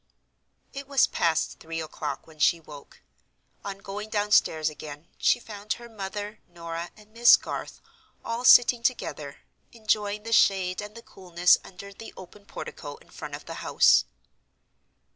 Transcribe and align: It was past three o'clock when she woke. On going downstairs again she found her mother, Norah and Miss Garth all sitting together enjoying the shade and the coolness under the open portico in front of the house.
It 0.73 0.87
was 0.87 1.05
past 1.05 1.59
three 1.59 1.79
o'clock 1.79 2.25
when 2.25 2.39
she 2.39 2.59
woke. 2.59 3.03
On 3.63 3.77
going 3.77 4.09
downstairs 4.09 4.67
again 4.67 5.05
she 5.19 5.39
found 5.39 5.73
her 5.73 5.87
mother, 5.87 6.39
Norah 6.47 6.89
and 6.97 7.11
Miss 7.13 7.37
Garth 7.37 7.79
all 8.25 8.43
sitting 8.43 8.81
together 8.81 9.41
enjoying 9.71 10.23
the 10.23 10.33
shade 10.33 10.81
and 10.81 10.95
the 10.95 11.03
coolness 11.03 11.59
under 11.63 11.93
the 11.93 12.15
open 12.17 12.45
portico 12.47 12.95
in 12.95 13.11
front 13.11 13.35
of 13.35 13.45
the 13.45 13.53
house. 13.61 14.05